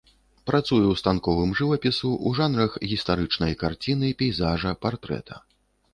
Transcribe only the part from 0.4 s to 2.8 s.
Працуе ў станковым жывапісу ў жанрах